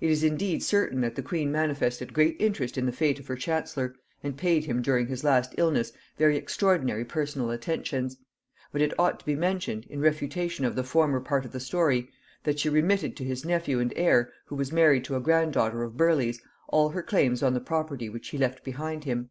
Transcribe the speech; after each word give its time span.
It 0.00 0.10
is 0.10 0.24
indeed 0.24 0.64
certain 0.64 1.00
that 1.02 1.14
the 1.14 1.22
queen 1.22 1.52
manifested 1.52 2.12
great 2.12 2.34
interest 2.40 2.76
in 2.76 2.86
the 2.86 2.90
fate 2.90 3.20
of 3.20 3.28
her 3.28 3.36
chancellor, 3.36 3.94
and 4.20 4.36
paid 4.36 4.64
him 4.64 4.82
during 4.82 5.06
his 5.06 5.22
last 5.22 5.54
illness 5.56 5.92
very 6.18 6.36
extraordinary 6.36 7.04
personal 7.04 7.50
attentions: 7.52 8.16
but 8.72 8.82
it 8.82 8.98
ought 8.98 9.20
to 9.20 9.24
be 9.24 9.36
mentioned, 9.36 9.86
in 9.88 10.00
refutation 10.00 10.64
of 10.64 10.74
the 10.74 10.82
former 10.82 11.20
part 11.20 11.44
of 11.44 11.52
the 11.52 11.60
story, 11.60 12.08
that 12.42 12.58
she 12.58 12.68
remitted 12.68 13.16
to 13.16 13.22
his 13.24 13.44
nephew 13.44 13.78
and 13.78 13.92
heir, 13.94 14.32
who 14.46 14.56
was 14.56 14.72
married 14.72 15.04
to 15.04 15.14
a 15.14 15.20
grand 15.20 15.52
daughter 15.52 15.84
of 15.84 15.96
Burleigh's, 15.96 16.40
all 16.66 16.88
her 16.88 17.04
claims 17.04 17.40
on 17.40 17.54
the 17.54 17.60
property 17.60 18.08
which 18.08 18.30
he 18.30 18.38
left 18.38 18.64
behind 18.64 19.04
him. 19.04 19.30